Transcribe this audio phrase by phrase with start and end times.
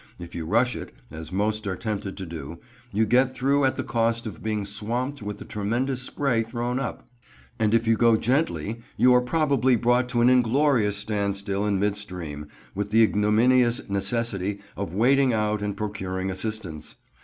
[0.17, 2.57] If you rush it, as most are tempted to do,
[2.91, 7.07] you get through at the cost of being swamped with the tremendous spray thrown up;
[7.59, 11.95] and if you go gently you are probably brought to an inglorious standstill in mid
[11.95, 16.95] stream, with the ignominious necessity of wading out and procuring assistance.